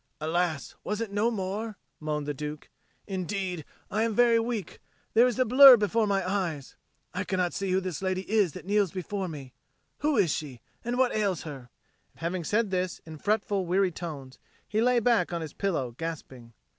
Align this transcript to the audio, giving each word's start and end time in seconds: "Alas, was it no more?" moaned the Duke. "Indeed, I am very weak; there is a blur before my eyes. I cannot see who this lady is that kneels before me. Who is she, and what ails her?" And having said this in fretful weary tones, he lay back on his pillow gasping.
"Alas, 0.19 0.73
was 0.83 0.99
it 0.99 1.11
no 1.11 1.29
more?" 1.29 1.77
moaned 1.99 2.25
the 2.25 2.33
Duke. 2.33 2.71
"Indeed, 3.05 3.63
I 3.91 4.01
am 4.01 4.15
very 4.15 4.39
weak; 4.39 4.79
there 5.13 5.27
is 5.27 5.37
a 5.37 5.45
blur 5.45 5.77
before 5.77 6.07
my 6.07 6.27
eyes. 6.27 6.75
I 7.13 7.23
cannot 7.23 7.53
see 7.53 7.69
who 7.69 7.79
this 7.79 8.01
lady 8.01 8.27
is 8.27 8.53
that 8.53 8.65
kneels 8.65 8.91
before 8.91 9.27
me. 9.27 9.53
Who 9.99 10.17
is 10.17 10.33
she, 10.33 10.59
and 10.83 10.97
what 10.97 11.15
ails 11.15 11.43
her?" 11.43 11.69
And 11.69 11.69
having 12.21 12.43
said 12.43 12.71
this 12.71 12.99
in 13.05 13.19
fretful 13.19 13.67
weary 13.67 13.91
tones, 13.91 14.39
he 14.67 14.81
lay 14.81 14.99
back 14.99 15.31
on 15.31 15.41
his 15.41 15.53
pillow 15.53 15.91
gasping. 15.91 16.53